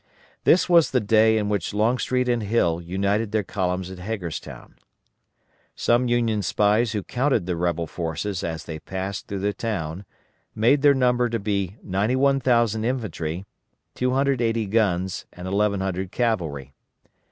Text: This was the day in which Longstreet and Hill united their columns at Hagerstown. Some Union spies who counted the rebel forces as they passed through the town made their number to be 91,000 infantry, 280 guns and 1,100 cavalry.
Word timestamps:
This 0.45 0.67
was 0.67 0.89
the 0.89 0.99
day 0.99 1.37
in 1.37 1.47
which 1.47 1.75
Longstreet 1.75 2.27
and 2.27 2.41
Hill 2.41 2.81
united 2.81 3.31
their 3.31 3.43
columns 3.43 3.91
at 3.91 3.99
Hagerstown. 3.99 4.73
Some 5.75 6.07
Union 6.07 6.41
spies 6.41 6.93
who 6.93 7.03
counted 7.03 7.45
the 7.45 7.55
rebel 7.55 7.85
forces 7.85 8.43
as 8.43 8.63
they 8.65 8.79
passed 8.79 9.27
through 9.27 9.41
the 9.41 9.53
town 9.53 10.05
made 10.55 10.81
their 10.81 10.95
number 10.95 11.29
to 11.29 11.37
be 11.37 11.75
91,000 11.83 12.83
infantry, 12.83 13.45
280 13.93 14.65
guns 14.65 15.27
and 15.31 15.45
1,100 15.45 16.11
cavalry. 16.11 16.73